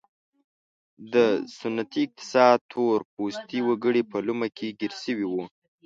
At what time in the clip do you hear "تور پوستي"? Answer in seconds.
2.73-3.59